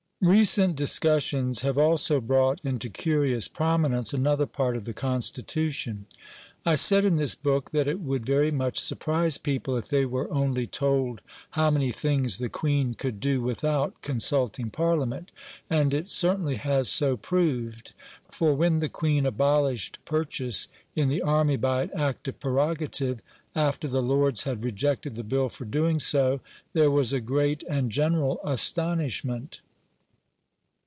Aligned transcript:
Recent 0.23 0.75
discussions 0.75 1.63
have 1.63 1.79
also 1.79 2.21
brought 2.21 2.59
into 2.63 2.91
curious 2.91 3.47
prominence 3.47 4.13
another 4.13 4.45
part 4.45 4.75
of 4.77 4.85
the 4.85 4.93
Constitution. 4.93 6.05
I 6.63 6.75
said 6.75 7.05
in 7.05 7.15
this 7.15 7.33
book 7.33 7.71
that 7.71 7.87
it 7.87 7.99
would 8.01 8.23
very 8.23 8.51
much 8.51 8.79
surprise 8.79 9.39
people 9.39 9.77
if 9.77 9.87
they 9.87 10.05
were 10.05 10.31
only 10.31 10.67
told 10.67 11.23
how 11.57 11.71
many 11.71 11.91
things 11.91 12.37
the 12.37 12.49
Queen 12.49 12.93
could 12.93 13.19
do 13.19 13.41
without 13.41 13.99
consulting 14.03 14.69
Parliament, 14.69 15.31
and 15.71 15.91
it 15.91 16.07
certainly 16.07 16.57
has 16.57 16.87
so 16.87 17.17
proved, 17.17 17.93
for 18.29 18.53
when 18.53 18.77
the 18.77 18.89
Queen 18.89 19.25
abolished 19.25 19.97
Purchase 20.05 20.67
in 20.95 21.09
the 21.09 21.23
Army 21.23 21.55
by 21.57 21.81
an 21.81 21.91
act 21.97 22.27
of 22.27 22.39
prerogative 22.39 23.21
(after 23.55 23.87
the 23.87 24.03
Lords 24.03 24.43
had 24.43 24.63
rejected 24.63 25.15
the 25.15 25.23
bill 25.23 25.49
for 25.49 25.65
doing 25.65 25.99
so), 25.99 26.41
there 26.73 26.91
was 26.91 27.11
a 27.11 27.19
great 27.21 27.63
and 27.63 27.91
general 27.91 28.39
astonishment. 28.45 29.61